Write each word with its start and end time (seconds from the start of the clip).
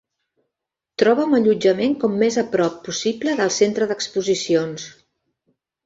Troba'm 1.01 1.35
allotjament 1.41 1.93
com 2.05 2.17
més 2.25 2.39
a 2.45 2.47
prop 2.57 2.81
possible 2.91 3.39
del 3.43 3.55
centre 3.61 3.93
d'exposicions. 3.93 4.93